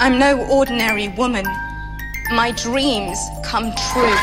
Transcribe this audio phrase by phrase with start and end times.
[0.00, 1.46] I'm no ordinary woman.
[2.32, 4.16] My dreams come true.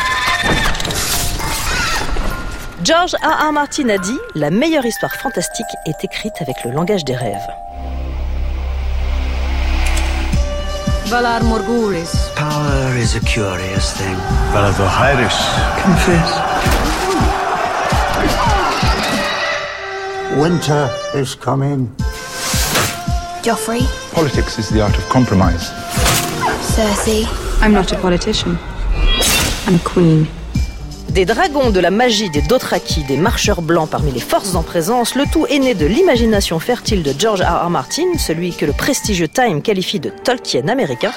[2.84, 3.48] George A.
[3.48, 3.52] R.
[3.54, 7.48] Martin a dit La meilleure histoire fantastique est écrite avec le langage des rêves.
[11.06, 12.12] Valar Morgulis.
[12.36, 14.16] Power is a curious thing.
[14.54, 15.38] Valar Hyrus.
[15.82, 16.32] Confess.
[20.38, 21.90] Winter is coming.
[23.42, 24.01] Joffrey?
[24.14, 25.72] Politics is the art of compromise.
[26.62, 27.26] Cersei.
[27.62, 28.58] I'm not a politician.
[29.68, 30.28] I'm a queen.
[31.10, 35.16] Des dragons, de la magie, des Dothraki, des marcheurs blancs parmi les forces en présence,
[35.16, 37.66] le tout est né de l'imagination fertile de George R.
[37.66, 37.70] R.
[37.70, 41.12] Martin, celui que le prestigieux Time qualifie de Tolkien américain.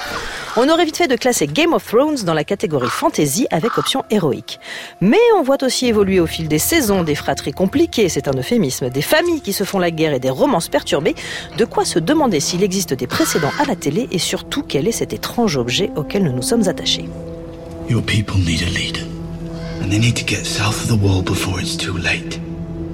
[0.57, 4.05] On aurait vite fait de classer Game of Thrones dans la catégorie fantasy avec option
[4.09, 4.61] héroïque.
[5.01, 8.89] Mais on voit aussi évoluer au fil des saisons des fratries compliquées, c'est un euphémisme,
[8.89, 11.15] des familles qui se font la guerre et des romances perturbées,
[11.57, 14.93] de quoi se demander s'il existe des précédents à la télé et surtout quel est
[14.93, 17.09] cet étrange objet auquel nous nous sommes attachés.
[17.89, 19.03] Your people need a leader.
[19.83, 22.39] And they need to get south of the wall before it's too late.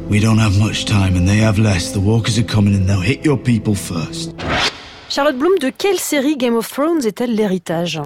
[0.10, 1.92] We don't have much time and they have less.
[1.92, 4.34] The walkers are coming and they'll hit your people first.
[5.14, 8.00] Charlotte Bloom, de quelle série Game of Thrones est-elle l'héritage?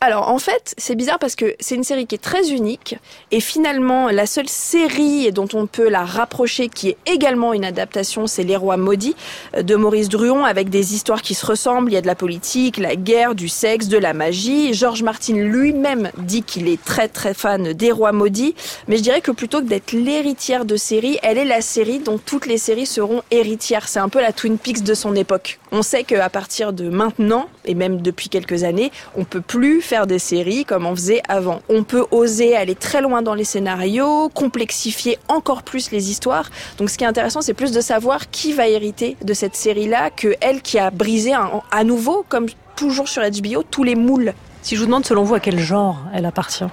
[0.00, 2.96] Alors en fait, c'est bizarre parce que c'est une série qui est très unique
[3.30, 8.26] et finalement la seule série dont on peut la rapprocher qui est également une adaptation,
[8.26, 9.16] c'est Les Rois maudits
[9.56, 12.14] euh, de Maurice Druon avec des histoires qui se ressemblent, il y a de la
[12.14, 14.74] politique, la guerre, du sexe, de la magie.
[14.74, 18.54] George Martin lui-même dit qu'il est très très fan des Rois maudits,
[18.88, 22.18] mais je dirais que plutôt que d'être l'héritière de série, elle est la série dont
[22.18, 23.88] toutes les séries seront héritières.
[23.88, 25.58] C'est un peu la Twin Peaks de son époque.
[25.72, 30.06] On sait qu'à partir de maintenant et même depuis quelques années, on peut plus faire
[30.06, 31.60] des séries comme on faisait avant.
[31.68, 36.50] On peut oser aller très loin dans les scénarios, complexifier encore plus les histoires.
[36.76, 40.10] Donc ce qui est intéressant, c'est plus de savoir qui va hériter de cette série-là
[40.10, 41.32] que elle qui a brisé
[41.70, 44.34] à nouveau, comme toujours sur HBO, tous les moules.
[44.62, 46.64] Si je vous demande selon vous à quel genre elle appartient?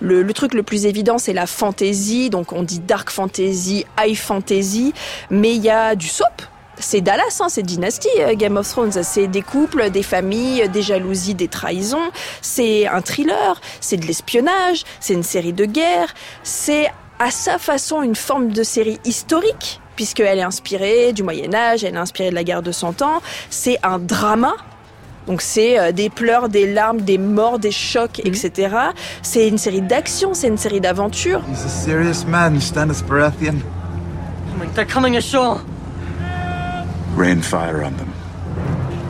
[0.00, 2.30] Le, le, truc le plus évident, c'est la fantasy.
[2.30, 4.94] Donc, on dit dark fantasy, high fantasy.
[5.28, 6.42] Mais il y a du soap
[6.80, 8.92] c'est Dallas, hein, c'est Dynasty, euh, Game of Thrones.
[9.02, 12.10] C'est des couples, des familles, des jalousies, des trahisons.
[12.40, 16.14] C'est un thriller, c'est de l'espionnage, c'est une série de guerre.
[16.42, 21.84] C'est à sa façon une forme de série historique, puisqu'elle est inspirée du Moyen Âge,
[21.84, 23.20] elle est inspirée de la guerre de Cent Ans.
[23.50, 24.54] C'est un drama.
[25.26, 28.32] Donc c'est euh, des pleurs, des larmes, des morts, des chocs, mhm.
[28.32, 28.76] etc.
[29.22, 31.42] C'est une série d'action, c'est une série d'aventure.
[31.50, 33.56] He's a serious man, Stannis Baratheon.
[34.74, 35.60] They're coming ashore.
[37.18, 38.12] Rain fire on them.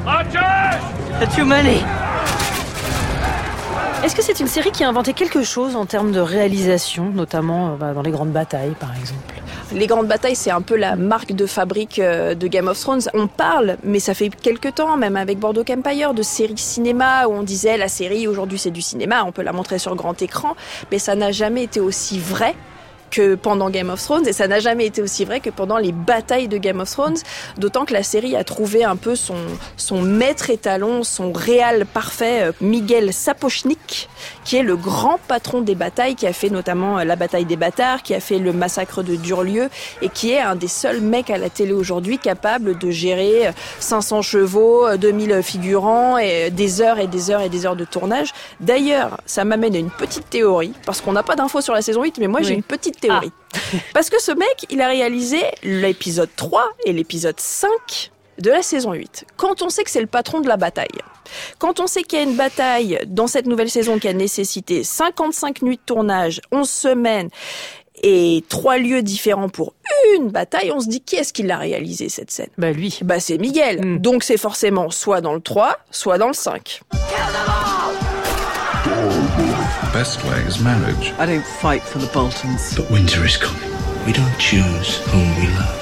[0.07, 0.81] Archers!
[1.37, 1.83] Too many.
[4.03, 7.73] Est-ce que c'est une série qui a inventé quelque chose en termes de réalisation, notamment
[7.73, 9.35] euh, bah, dans les grandes batailles, par exemple?
[9.75, 13.03] Les grandes batailles, c'est un peu la marque de fabrique euh, de Game of Thrones.
[13.13, 17.33] On parle, mais ça fait quelques temps, même avec Bordeaux Empire, de séries cinéma où
[17.33, 20.57] on disait la série aujourd'hui c'est du cinéma, on peut la montrer sur grand écran,
[20.91, 22.55] mais ça n'a jamais été aussi vrai
[23.11, 25.93] que pendant Game of Thrones et ça n'a jamais été aussi vrai que pendant les
[25.93, 27.17] batailles de Game of Thrones
[27.57, 29.37] d'autant que la série a trouvé un peu son
[29.77, 34.09] son maître étalon son réal parfait euh, Miguel Sapochnik
[34.45, 37.57] qui est le grand patron des batailles qui a fait notamment euh, la bataille des
[37.57, 39.69] bâtards qui a fait le massacre de Durlieu
[40.03, 44.19] et qui est un des seuls mecs à la télé aujourd'hui capable de gérer 500
[44.19, 48.33] euh, chevaux 2000 figurants et des heures et des heures et des heures de tournage.
[48.61, 52.03] D'ailleurs ça m'amène à une petite théorie parce qu'on n'a pas d'infos sur la saison
[52.03, 53.33] 8 mais moi j'ai une petite théorie.
[53.55, 53.59] Ah.
[53.95, 57.71] Parce que ce mec, il a réalisé l'épisode 3 et l'épisode 5
[58.39, 59.27] de la saison 8.
[59.37, 60.87] Quand on sait que c'est le patron de la bataille,
[61.59, 64.85] quand on sait qu'il y a une bataille dans cette nouvelle saison qui a nécessité
[64.85, 67.29] 55 nuits de tournage, 11 semaines
[68.03, 69.75] et trois lieux différents pour
[70.17, 72.51] une bataille, on se dit qui est-ce qui l'a réalisé cette scène?
[72.57, 73.01] Bah lui.
[73.03, 73.85] Bah c'est Miguel.
[73.85, 73.99] Hmm.
[73.99, 76.83] Donc c'est forcément soit dans le 3, soit dans le 5.
[79.99, 81.13] Best way is marriage.
[81.19, 82.77] I don't fight for the Boltons.
[82.77, 83.69] But winter is coming.
[84.07, 85.75] We don't choose whom we love.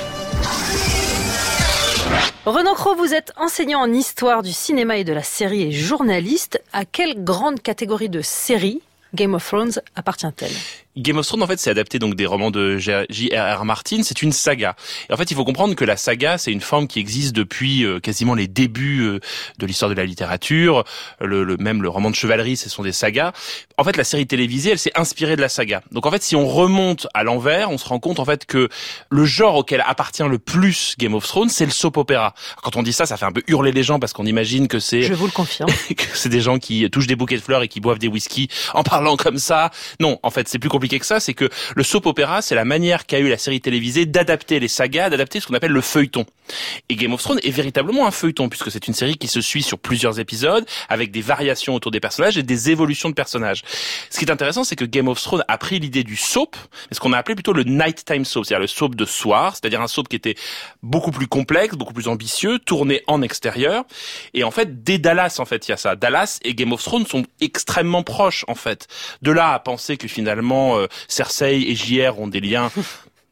[2.46, 6.62] Renan Cro, vous êtes enseignant en histoire du cinéma et de la série et journaliste.
[6.72, 8.80] À quelle grande catégorie de séries
[9.14, 10.85] Game of Thrones appartient-elle?
[10.96, 13.64] Game of Thrones, en fait, c'est adapté donc des romans de J.R.R.
[13.64, 14.02] Martin.
[14.02, 14.76] C'est une saga.
[15.10, 17.84] Et en fait, il faut comprendre que la saga, c'est une forme qui existe depuis
[17.84, 19.20] euh, quasiment les débuts euh,
[19.58, 20.84] de l'histoire de la littérature.
[21.20, 23.32] Le, le, même le roman de chevalerie, ce sont des sagas.
[23.76, 25.82] En fait, la série télévisée, elle s'est inspirée de la saga.
[25.92, 28.70] Donc, en fait, si on remonte à l'envers, on se rend compte en fait que
[29.10, 32.34] le genre auquel appartient le plus Game of Thrones, c'est le soap opéra.
[32.62, 34.78] Quand on dit ça, ça fait un peu hurler les gens parce qu'on imagine que
[34.78, 35.02] c'est.
[35.02, 35.68] Je vous le confirme.
[35.96, 38.48] que c'est des gens qui touchent des bouquets de fleurs et qui boivent des whisky
[38.72, 39.70] en parlant comme ça.
[40.00, 40.85] Non, en fait, c'est plus compliqué
[41.18, 44.68] c'est que le soap opéra, c'est la manière qu'a eu la série télévisée d'adapter les
[44.68, 46.26] sagas, d'adapter ce qu'on appelle le feuilleton.
[46.88, 49.62] Et Game of Thrones est véritablement un feuilleton, puisque c'est une série qui se suit
[49.62, 53.62] sur plusieurs épisodes, avec des variations autour des personnages et des évolutions de personnages.
[54.10, 56.56] Ce qui est intéressant, c'est que Game of Thrones a pris l'idée du soap,
[56.92, 59.88] ce qu'on a appelé plutôt le nighttime soap, c'est-à-dire le soap de soir, c'est-à-dire un
[59.88, 60.36] soap qui était
[60.82, 63.84] beaucoup plus complexe, beaucoup plus ambitieux, tourné en extérieur.
[64.34, 65.96] Et en fait, dès Dallas, en fait, il y a ça.
[65.96, 68.86] Dallas et Game of Thrones sont extrêmement proches, en fait.
[69.22, 72.70] De là à penser que finalement, euh, Cersei et JR ont des liens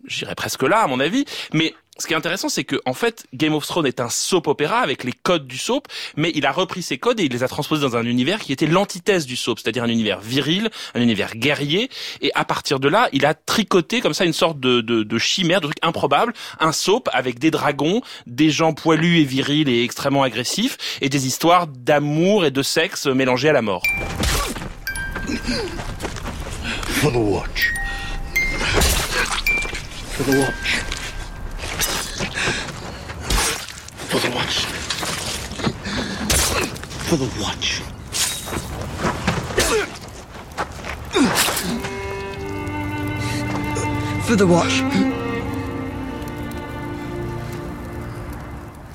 [0.07, 3.25] j'irais presque là à mon avis, mais ce qui est intéressant, c'est que en fait,
[3.35, 5.87] Game of Thrones est un soap opéra avec les codes du soap,
[6.17, 8.53] mais il a repris ces codes et il les a transposés dans un univers qui
[8.53, 11.89] était l'antithèse du soap, c'est-à-dire un univers viril, un univers guerrier.
[12.21, 15.61] Et à partir de là, il a tricoté comme ça une sorte de, de, chimère,
[15.61, 20.25] de truc improbable, un soap avec des dragons, des gens poilus et virils et extrêmement
[20.25, 23.85] agressifs, et des histoires d'amour et de sexe mélangés à la mort.
[27.05, 27.71] For the watch.
[30.15, 30.81] For the watch.
[34.09, 34.65] For the watch.
[37.05, 37.83] For the watch.
[44.25, 45.24] For the watch.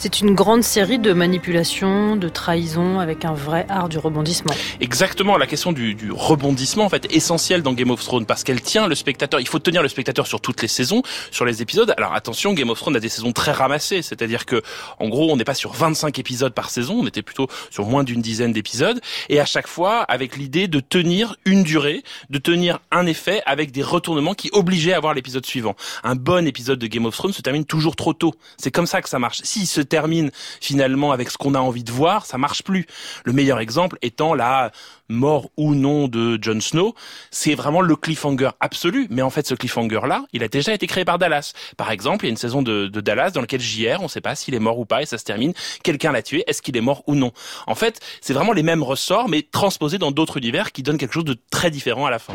[0.02, 4.54] C'est une grande série de manipulations, de trahisons, avec un vrai art du rebondissement.
[4.80, 8.62] Exactement, la question du, du rebondissement en fait essentielle dans Game of Thrones parce qu'elle
[8.62, 9.42] tient le spectateur.
[9.42, 11.94] Il faut tenir le spectateur sur toutes les saisons, sur les épisodes.
[11.98, 14.62] Alors attention, Game of Thrones a des saisons très ramassées, c'est-à-dire que
[15.00, 18.06] en gros on n'est pas sur 25 épisodes par saison, on était plutôt sur moins
[18.06, 22.80] d'une dizaine d'épisodes et à chaque fois avec l'idée de tenir une durée, de tenir
[22.92, 25.76] un effet avec des retournements qui obligeaient à voir l'épisode suivant.
[26.06, 28.34] Un bon épisode de Game of Thrones se termine toujours trop tôt.
[28.58, 29.42] C'est comme ça que ça marche.
[29.44, 30.32] S'il se termine
[30.62, 32.86] finalement avec ce qu'on a envie de voir, ça marche plus.
[33.26, 34.72] Le meilleur exemple étant la
[35.10, 36.96] mort ou non de Jon Snow,
[37.32, 39.08] c'est vraiment le cliffhanger absolu.
[39.10, 41.54] Mais en fait, ce cliffhanger-là, il a déjà été créé par Dallas.
[41.78, 44.08] Par exemple, il y a une saison de, de Dallas dans laquelle JR, on ne
[44.08, 45.54] sait pas s'il est mort ou pas, et ça se termine,
[45.84, 47.32] quelqu'un l'a tué, est-ce qu'il est mort ou non?
[47.68, 51.14] En fait, c'est vraiment les mêmes ressorts, mais transposés dans d'autres univers qui donnent quelque
[51.14, 52.34] chose de très différent à la fin.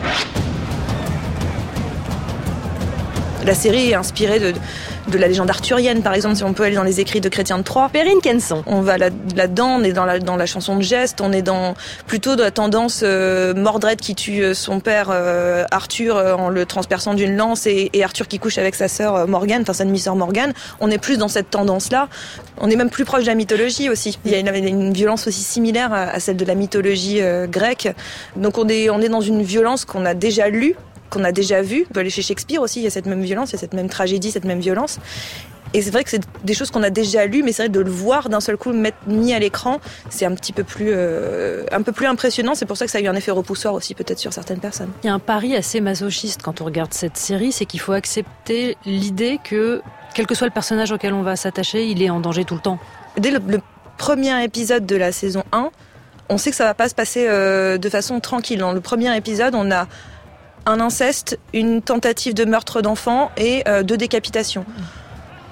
[3.44, 4.55] La série est inspirée de,
[5.08, 7.58] de la légende arthurienne, par exemple, si on peut aller dans les écrits de Chrétien
[7.58, 7.91] de Troyes.
[7.93, 8.62] Perrine Kenson.
[8.67, 11.43] On va là- là-dedans, on est dans la, dans la chanson de geste, on est
[11.43, 11.75] dans
[12.06, 16.64] plutôt de la tendance euh, Mordred qui tue euh, son père euh, Arthur en le
[16.64, 20.17] transperçant d'une lance et, et Arthur qui couche avec sa sœur Morgane, enfin sa demi-sœur
[20.17, 20.55] Morgane.
[20.81, 22.08] On est plus dans cette tendance-là.
[22.62, 24.19] On est même plus proche de la mythologie aussi.
[24.25, 27.46] Il y a une, une violence aussi similaire à, à celle de la mythologie euh,
[27.46, 27.88] grecque.
[28.37, 30.76] Donc on est, on est dans une violence qu'on a déjà lue
[31.11, 31.87] qu'on a déjà vu.
[32.09, 34.31] Chez Shakespeare aussi, il y a cette même violence, il y a cette même tragédie,
[34.31, 34.99] cette même violence.
[35.75, 37.81] Et c'est vrai que c'est des choses qu'on a déjà lues, mais c'est vrai de
[37.81, 41.65] le voir d'un seul coup mettre mis à l'écran, c'est un petit peu plus, euh,
[41.73, 42.55] un peu plus impressionnant.
[42.55, 44.91] C'est pour ça que ça a eu un effet repoussoir aussi peut-être sur certaines personnes.
[45.03, 47.93] Il y a un pari assez masochiste quand on regarde cette série, c'est qu'il faut
[47.93, 49.83] accepter l'idée que,
[50.15, 52.61] quel que soit le personnage auquel on va s'attacher, il est en danger tout le
[52.61, 52.79] temps.
[53.19, 53.59] Dès le, le
[53.99, 55.71] premier épisode de la saison 1,
[56.29, 58.59] on sait que ça va pas se passer euh, de façon tranquille.
[58.59, 59.89] Dans le premier épisode, on a
[60.67, 64.65] un inceste, une tentative de meurtre d'enfant et euh, deux décapitations.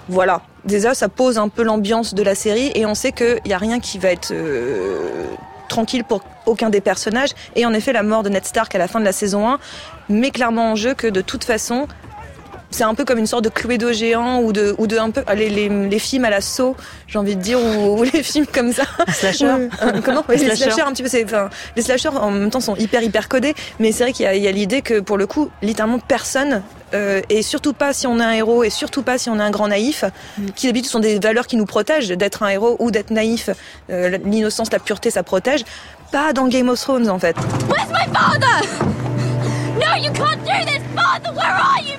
[0.09, 0.43] Voilà.
[0.65, 3.59] Déjà, ça pose un peu l'ambiance de la série et on sait qu'il n'y a
[3.59, 5.27] rien qui va être euh,
[5.69, 7.31] tranquille pour aucun des personnages.
[7.57, 9.59] Et en effet, la mort de Ned Stark à la fin de la saison 1
[10.09, 11.89] met clairement en jeu que de toute façon,
[12.73, 15.23] c'est un peu comme une sorte de Cluedo géant ou de, ou de un peu
[15.35, 16.77] les, les, les films à la saut,
[17.07, 18.85] j'ai envie de dire, ou, ou les films comme ça.
[19.13, 19.47] Slasher.
[19.47, 20.83] Euh, comment Les les, slashers.
[20.83, 23.93] un petit peu, c'est, enfin, les slashers en même temps sont hyper hyper codés, mais
[23.93, 26.63] c'est vrai qu'il y a, il y a l'idée que pour le coup, littéralement personne
[26.95, 29.43] euh, et surtout pas si on est un héros et surtout pas si on est
[29.43, 30.05] un grand naïf,
[30.57, 33.51] qui d'habitude sont des valeurs qui nous protègent d'être un héros ou d'être naïf.
[33.91, 35.65] Euh, L'innocence, la pureté, ça protège.
[36.11, 37.37] Pas dans Game of Thrones en fait.
[37.69, 39.22] Where's my father?
[39.83, 40.83] No, you can't do this!
[40.95, 41.97] Father, where are you?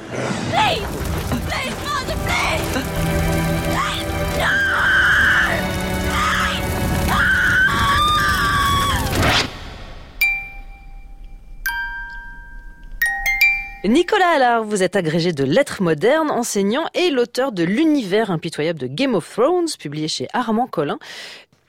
[0.52, 0.88] Please!
[1.50, 3.04] Please, Father, please!
[13.86, 18.88] Nicolas Allard, vous êtes agrégé de lettres modernes, enseignant et l'auteur de L'univers impitoyable de
[18.88, 21.00] Game of Thrones, publié chez Armand Collin.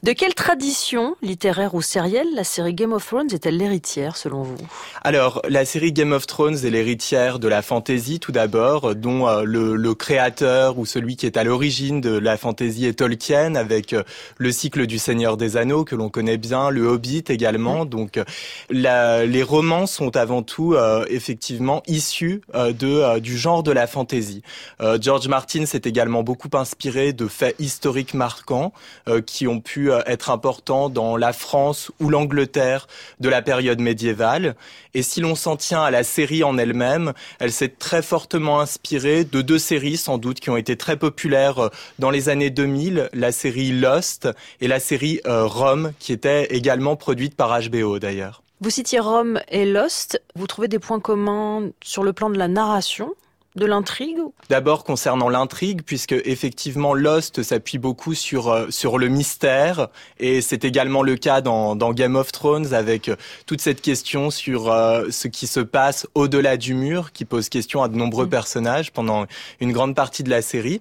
[0.05, 4.59] De quelle tradition, littéraire ou sérielle, la série Game of Thrones est-elle l'héritière, selon vous?
[5.03, 9.45] Alors, la série Game of Thrones est l'héritière de la fantasy tout d'abord, dont euh,
[9.45, 13.95] le, le créateur ou celui qui est à l'origine de la fantasy est Tolkien, avec
[13.95, 14.03] euh,
[14.37, 17.87] le cycle du Seigneur des Anneaux que l'on connaît bien, le Hobbit également.
[17.87, 18.25] Donc, euh,
[18.69, 24.43] la- les romans sont avant tout euh, effectivement issus de du genre de la fantasy.
[24.83, 28.75] Euh, George Martin s'est également beaucoup inspiré de faits historiques marquants
[29.09, 32.87] euh, qui ont pu euh, être important dans la France ou l'Angleterre
[33.21, 34.57] de la période médiévale.
[34.95, 39.25] Et si l'on s'en tient à la série en elle-même, elle s'est très fortement inspirée
[39.25, 43.11] de deux séries sans doute qui ont été très populaires euh, dans les années 2000,
[43.13, 44.29] la série Lost
[44.61, 48.43] et la série euh, Rome qui était également produite par HBO d'ailleurs.
[48.61, 50.23] Vous citiez Rome et Lost.
[50.37, 53.13] Vous trouvez des points communs sur le plan de la narration
[53.57, 54.19] de l'intrigue
[54.51, 60.65] D'abord concernant l'intrigue, puisque effectivement Lost s'appuie beaucoup sur euh, sur le mystère, et c'est
[60.65, 65.07] également le cas dans, dans Game of Thrones avec euh, toute cette question sur euh,
[65.11, 68.31] ce qui se passe au-delà du mur, qui pose question à de nombreux mm.
[68.31, 69.27] personnages pendant
[69.61, 70.81] une grande partie de la série.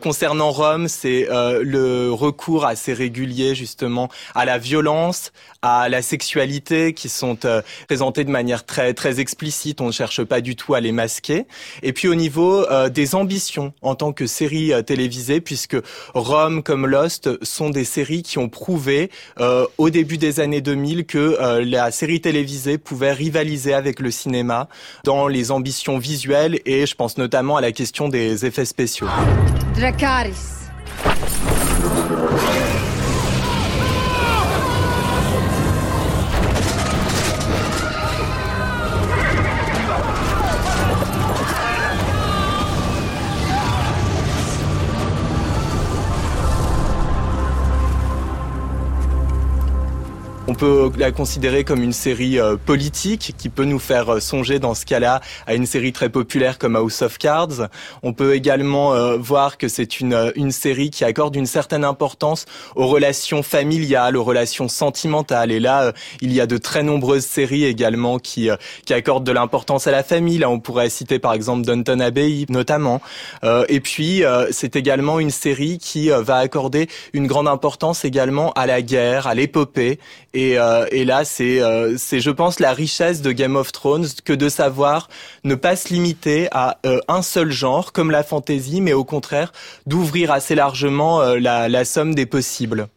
[0.00, 7.08] concernant Rome, c'est le recours assez régulier justement à la violence, à la sexualité, qui
[7.08, 7.38] sont
[7.86, 9.80] présentés de manière très très explicite.
[9.80, 11.46] On ne cherche pas du tout à les masquer.
[11.82, 15.76] Et puis puis au niveau euh, des ambitions en tant que série euh, télévisée, puisque
[16.14, 21.06] Rome comme Lost sont des séries qui ont prouvé euh, au début des années 2000
[21.06, 24.68] que la série télévisée pouvait rivaliser avec le cinéma
[25.04, 29.06] dans les ambitions visuelles et je pense notamment à la question des effets spéciaux.
[29.76, 30.32] Dracaris.
[50.62, 54.74] Peut la considérer comme une série euh, politique qui peut nous faire euh, songer dans
[54.74, 57.68] ce cas-là à une série très populaire comme House of Cards.
[58.04, 62.44] On peut également euh, voir que c'est une, une série qui accorde une certaine importance
[62.76, 65.50] aux relations familiales, aux relations sentimentales.
[65.50, 68.48] Et là, il y a de très nombreuses séries également qui,
[68.86, 70.38] qui accordent de l'importance à la famille.
[70.38, 73.00] Là, on pourrait citer par exemple Downton Abbey notamment.
[73.68, 78.80] et puis, c'est également une série qui va accorder une grande importance également à la
[78.80, 79.98] guerre, à l'épopée
[80.34, 84.06] et, euh, et là, c'est, euh, c'est, je pense, la richesse de Game of Thrones
[84.24, 85.08] que de savoir
[85.44, 89.52] ne pas se limiter à euh, un seul genre, comme la fantasy, mais au contraire
[89.86, 92.88] d'ouvrir assez largement la, la somme des possibles.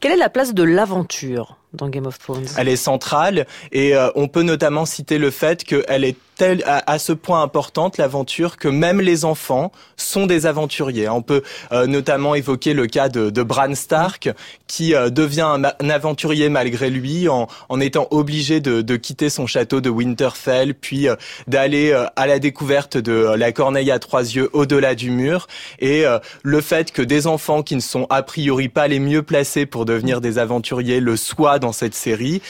[0.00, 2.46] Quelle est la place de l'aventure dans Game of Thrones?
[2.56, 7.12] Elle est centrale et on peut notamment citer le fait qu'elle est telle, à, ce
[7.12, 11.08] point importante l'aventure que même les enfants sont des aventuriers.
[11.08, 14.30] On peut euh, notamment évoquer le cas de, de Bran Stark
[14.66, 15.42] qui euh, devient
[15.80, 20.74] un, aventurier malgré lui en, en étant obligé de, de, quitter son château de Winterfell
[20.74, 25.46] puis euh, d'aller à la découverte de la corneille à trois yeux au-delà du mur
[25.78, 26.04] et
[26.42, 29.84] le fait que des enfants qui ne sont a priori pas les mieux placés pour
[29.84, 32.42] devenir des aventuriers le soient dans cette série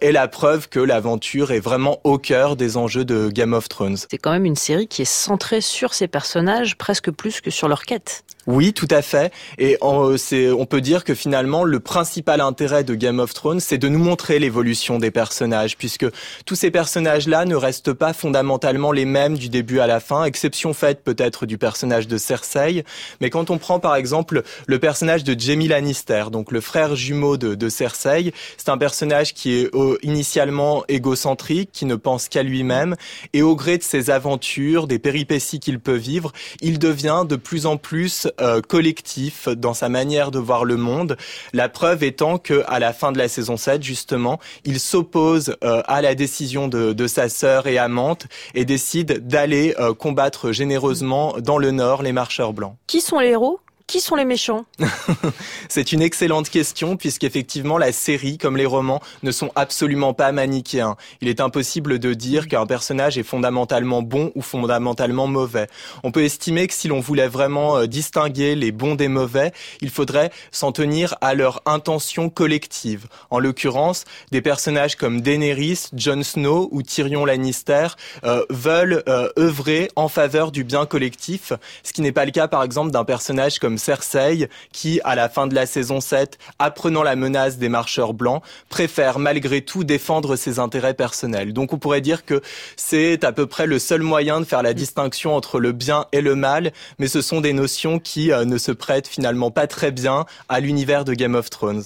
[0.00, 3.96] est la preuve que l'aventure est vraiment au cœur des enjeux de Game of Thrones.
[4.10, 7.68] C'est quand même une série qui est centrée sur ces personnages presque plus que sur
[7.68, 8.24] leur quête.
[8.46, 9.32] Oui, tout à fait.
[9.58, 13.76] Et on, on peut dire que finalement, le principal intérêt de Game of Thrones, c'est
[13.76, 16.06] de nous montrer l'évolution des personnages, puisque
[16.44, 20.74] tous ces personnages-là ne restent pas fondamentalement les mêmes du début à la fin, exception
[20.74, 22.84] faite peut-être du personnage de Cersei.
[23.20, 27.36] Mais quand on prend par exemple le personnage de Jaime Lannister, donc le frère jumeau
[27.36, 29.70] de, de Cersei, c'est un personnage qui est
[30.02, 32.94] initialement égocentrique, qui ne pense qu'à lui-même,
[33.32, 37.66] et au gré de ses aventures, des péripéties qu'il peut vivre, il devient de plus
[37.66, 41.16] en plus euh, collectif dans sa manière de voir le monde.
[41.52, 45.82] La preuve étant que à la fin de la saison 7, justement, il s'oppose euh,
[45.86, 51.36] à la décision de, de, sa sœur et amante et décide d'aller euh, combattre généreusement
[51.38, 52.76] dans le nord les marcheurs blancs.
[52.86, 53.60] Qui sont les héros?
[53.86, 54.66] Qui sont les méchants
[55.68, 60.96] C'est une excellente question puisqu'effectivement la série, comme les romans, ne sont absolument pas manichéens.
[61.20, 65.68] Il est impossible de dire qu'un personnage est fondamentalement bon ou fondamentalement mauvais.
[66.02, 69.90] On peut estimer que si l'on voulait vraiment euh, distinguer les bons des mauvais, il
[69.90, 73.06] faudrait s'en tenir à leur intention collective.
[73.30, 77.88] En l'occurrence, des personnages comme Daenerys, Jon Snow ou Tyrion Lannister
[78.24, 81.52] euh, veulent euh, œuvrer en faveur du bien collectif,
[81.82, 85.28] ce qui n'est pas le cas par exemple d'un personnage comme Cersei, qui, à la
[85.28, 90.36] fin de la saison 7, apprenant la menace des marcheurs blancs, préfère malgré tout défendre
[90.36, 91.52] ses intérêts personnels.
[91.52, 92.40] Donc on pourrait dire que
[92.76, 96.20] c'est à peu près le seul moyen de faire la distinction entre le bien et
[96.20, 99.90] le mal, mais ce sont des notions qui euh, ne se prêtent finalement pas très
[99.90, 101.84] bien à l'univers de Game of Thrones.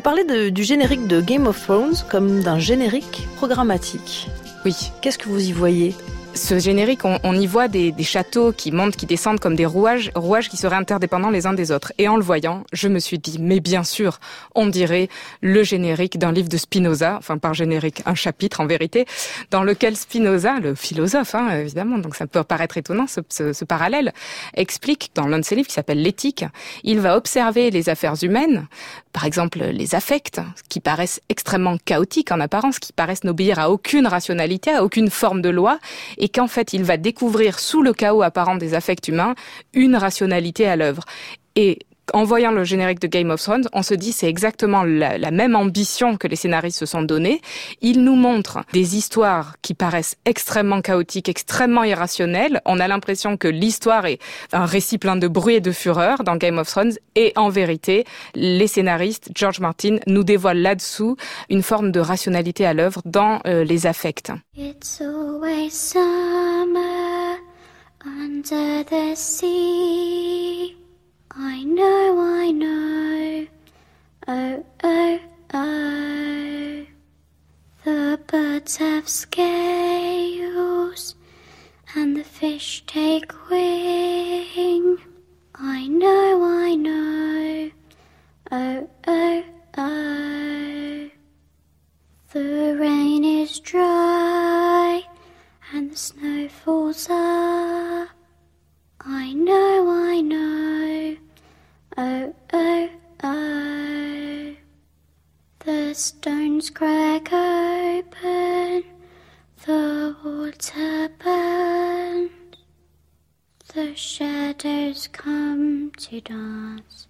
[0.00, 4.28] Vous parlez du générique de Game of Thrones comme d'un générique programmatique.
[4.64, 4.74] Oui.
[5.02, 5.94] Qu'est-ce que vous y voyez?
[6.34, 9.66] Ce générique, on, on y voit des, des, châteaux qui montent, qui descendent comme des
[9.66, 11.92] rouages, rouages qui seraient interdépendants les uns des autres.
[11.98, 14.20] Et en le voyant, je me suis dit, mais bien sûr,
[14.54, 15.08] on dirait
[15.40, 19.06] le générique d'un livre de Spinoza, enfin par générique, un chapitre en vérité,
[19.50, 23.64] dans lequel Spinoza, le philosophe, hein, évidemment, donc ça peut paraître étonnant ce, ce, ce
[23.64, 24.12] parallèle,
[24.54, 26.44] explique dans l'un de ses livres qui s'appelle L'éthique,
[26.84, 28.68] il va observer les affaires humaines,
[29.12, 34.06] par exemple les affects, qui paraissent extrêmement chaotiques en apparence, qui paraissent n'obéir à aucune
[34.06, 35.78] rationalité, à aucune forme de loi,
[36.20, 39.34] et qu'en fait il va découvrir sous le chaos apparent des affects humains
[39.72, 41.04] une rationalité à l'œuvre.
[42.12, 45.56] En voyant le générique de Game of Thrones, on se dit c'est exactement la, même
[45.56, 47.40] ambition que les scénaristes se sont donnés.
[47.80, 52.60] Ils nous montrent des histoires qui paraissent extrêmement chaotiques, extrêmement irrationnelles.
[52.64, 54.18] On a l'impression que l'histoire est
[54.52, 56.94] un récit plein de bruit et de fureur dans Game of Thrones.
[57.14, 61.16] Et en vérité, les scénaristes, George Martin, nous dévoilent là-dessous
[61.48, 64.32] une forme de rationalité à l'œuvre dans euh, les affects.
[71.42, 73.46] I know, I know.
[74.28, 75.18] Oh, oh,
[75.54, 76.86] oh.
[77.82, 80.34] The birds have scales
[81.94, 84.98] and the fish take wing.
[85.54, 87.70] I know, I know.
[88.52, 89.42] Oh, oh,
[89.78, 91.10] oh.
[92.34, 95.04] The rain is dry
[95.72, 98.10] and the snow falls up.
[99.00, 99.69] I know,
[106.80, 108.82] crack open,
[109.66, 111.10] the water
[113.74, 117.06] the shadows come to dance,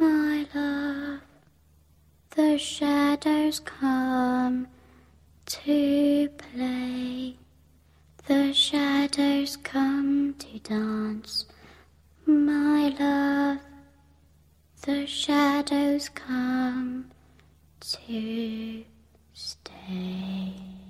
[0.00, 1.20] my love.
[2.30, 4.66] The shadows come
[5.46, 7.36] to play.
[8.26, 11.46] The shadows come to dance,
[12.26, 13.60] my love.
[14.82, 17.12] The shadows come
[17.80, 18.84] to
[19.32, 20.87] stay.